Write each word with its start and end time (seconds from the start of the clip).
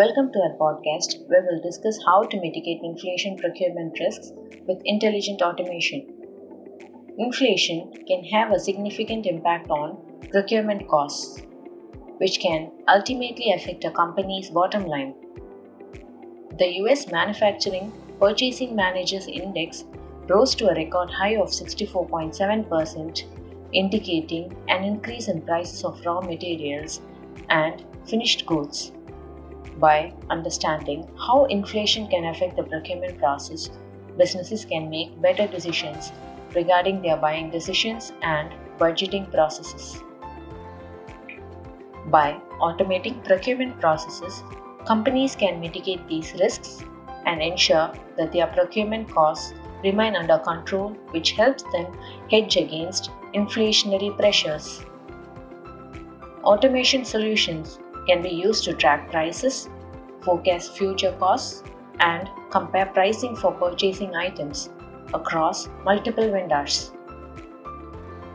Welcome 0.00 0.32
to 0.32 0.38
our 0.40 0.56
podcast 0.58 1.28
where 1.28 1.42
we'll 1.46 1.60
discuss 1.60 1.98
how 2.06 2.22
to 2.22 2.40
mitigate 2.40 2.80
inflation 2.82 3.36
procurement 3.36 3.98
risks 4.00 4.32
with 4.66 4.80
intelligent 4.86 5.42
automation. 5.42 6.06
Inflation 7.18 7.92
can 8.08 8.24
have 8.24 8.50
a 8.50 8.58
significant 8.58 9.26
impact 9.26 9.68
on 9.68 9.98
procurement 10.30 10.88
costs, 10.88 11.42
which 12.16 12.40
can 12.40 12.70
ultimately 12.88 13.52
affect 13.52 13.84
a 13.84 13.90
company's 13.90 14.48
bottom 14.48 14.86
line. 14.86 15.12
The 16.58 16.68
US 16.84 17.12
Manufacturing 17.12 17.92
Purchasing 18.18 18.74
Managers 18.74 19.26
Index 19.26 19.84
rose 20.28 20.54
to 20.54 20.70
a 20.70 20.74
record 20.74 21.10
high 21.10 21.36
of 21.36 21.50
64.7%, 21.50 23.24
indicating 23.74 24.56
an 24.68 24.82
increase 24.82 25.28
in 25.28 25.42
prices 25.42 25.84
of 25.84 26.00
raw 26.06 26.22
materials 26.22 27.02
and 27.50 27.84
finished 28.06 28.46
goods. 28.46 28.92
By 29.78 30.12
understanding 30.28 31.08
how 31.16 31.44
inflation 31.46 32.06
can 32.08 32.26
affect 32.26 32.56
the 32.56 32.62
procurement 32.62 33.18
process, 33.18 33.70
businesses 34.18 34.64
can 34.64 34.90
make 34.90 35.20
better 35.22 35.46
decisions 35.46 36.12
regarding 36.54 37.00
their 37.00 37.16
buying 37.16 37.50
decisions 37.50 38.12
and 38.22 38.52
budgeting 38.78 39.30
processes. 39.30 40.02
By 42.06 42.40
automating 42.60 43.24
procurement 43.24 43.80
processes, 43.80 44.42
companies 44.86 45.36
can 45.36 45.60
mitigate 45.60 46.06
these 46.08 46.34
risks 46.40 46.84
and 47.24 47.40
ensure 47.40 47.92
that 48.16 48.32
their 48.32 48.48
procurement 48.48 49.08
costs 49.08 49.54
remain 49.84 50.16
under 50.16 50.38
control, 50.38 50.90
which 51.10 51.32
helps 51.32 51.62
them 51.72 51.86
hedge 52.30 52.56
against 52.56 53.10
inflationary 53.34 54.16
pressures. 54.18 54.84
Automation 56.42 57.04
solutions 57.04 57.78
can 58.06 58.22
be 58.22 58.30
used 58.30 58.64
to 58.64 58.74
track 58.74 59.10
prices, 59.10 59.68
forecast 60.22 60.76
future 60.76 61.12
costs, 61.18 61.62
and 62.00 62.28
compare 62.50 62.86
pricing 62.86 63.36
for 63.36 63.52
purchasing 63.52 64.14
items 64.14 64.70
across 65.14 65.68
multiple 65.84 66.30
vendors. 66.30 66.92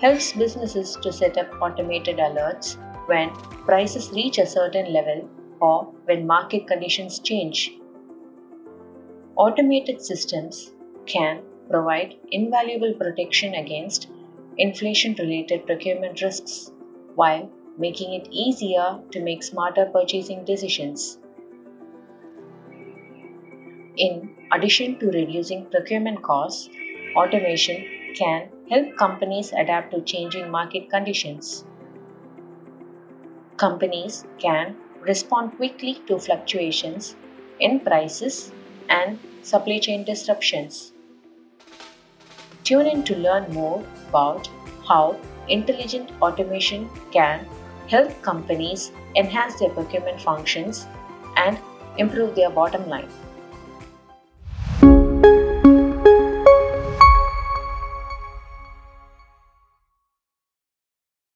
Helps 0.00 0.32
businesses 0.32 0.96
to 1.02 1.12
set 1.12 1.36
up 1.36 1.48
automated 1.60 2.18
alerts 2.18 2.76
when 3.06 3.30
prices 3.66 4.10
reach 4.12 4.38
a 4.38 4.46
certain 4.46 4.92
level 4.92 5.28
or 5.60 5.84
when 6.04 6.26
market 6.26 6.66
conditions 6.66 7.18
change. 7.18 7.72
Automated 9.36 10.00
systems 10.00 10.72
can 11.06 11.42
provide 11.70 12.16
invaluable 12.30 12.94
protection 12.94 13.54
against 13.54 14.08
inflation 14.56 15.14
related 15.18 15.66
procurement 15.66 16.20
risks 16.22 16.72
while 17.14 17.50
making 17.78 18.12
it 18.14 18.28
easier 18.30 18.98
to 19.12 19.22
make 19.22 19.42
smarter 19.42 19.86
purchasing 19.86 20.44
decisions. 20.44 21.18
In 23.96 24.30
addition 24.52 24.98
to 24.98 25.06
reducing 25.06 25.66
procurement 25.66 26.22
costs, 26.22 26.68
automation 27.16 27.84
can 28.16 28.48
help 28.70 28.96
companies 28.96 29.52
adapt 29.52 29.92
to 29.92 30.00
changing 30.02 30.50
market 30.50 30.90
conditions. 30.90 31.64
Companies 33.56 34.24
can 34.38 34.76
respond 35.00 35.56
quickly 35.56 36.00
to 36.06 36.18
fluctuations 36.18 37.16
in 37.60 37.80
prices 37.80 38.52
and 38.88 39.18
supply 39.42 39.78
chain 39.78 40.04
disruptions. 40.04 40.92
Tune 42.64 42.86
in 42.86 43.02
to 43.04 43.16
learn 43.16 43.52
more 43.52 43.84
about 44.08 44.48
how 44.86 45.16
intelligent 45.48 46.10
automation 46.20 46.88
can 47.10 47.46
help 47.88 48.20
companies 48.22 48.92
enhance 49.16 49.58
their 49.58 49.70
procurement 49.70 50.20
functions 50.20 50.86
and 51.36 51.58
improve 51.96 52.34
their 52.34 52.50
bottom 52.50 52.88
line. 52.88 53.08